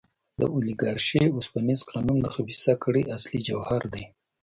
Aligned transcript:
د 0.39 0.41
اولیګارشۍ 0.53 1.25
اوسپنیز 1.31 1.81
قانون 1.91 2.17
د 2.21 2.27
خبیثه 2.35 2.73
کړۍ 2.83 3.03
اصلي 3.17 3.39
جوهر 3.47 3.81
دی. 3.93 4.03